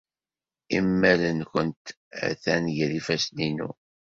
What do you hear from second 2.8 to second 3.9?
yifassen-inu.